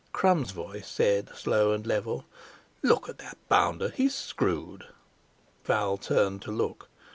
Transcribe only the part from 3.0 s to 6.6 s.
at that bounder, he's screwed!" Val turned to